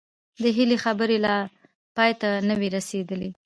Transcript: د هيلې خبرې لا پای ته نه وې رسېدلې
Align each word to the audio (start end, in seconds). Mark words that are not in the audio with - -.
د 0.41 0.43
هيلې 0.57 0.77
خبرې 0.85 1.17
لا 1.25 1.35
پای 1.95 2.11
ته 2.21 2.29
نه 2.47 2.55
وې 2.59 2.67
رسېدلې 2.77 3.29